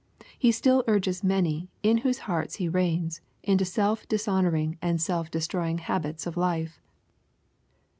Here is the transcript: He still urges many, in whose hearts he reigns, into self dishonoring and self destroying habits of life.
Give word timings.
He 0.35 0.51
still 0.51 0.83
urges 0.87 1.23
many, 1.23 1.69
in 1.83 1.99
whose 1.99 2.21
hearts 2.25 2.55
he 2.55 2.67
reigns, 2.67 3.21
into 3.43 3.65
self 3.65 4.07
dishonoring 4.07 4.79
and 4.81 4.99
self 4.99 5.29
destroying 5.29 5.77
habits 5.77 6.25
of 6.25 6.35
life. 6.35 6.81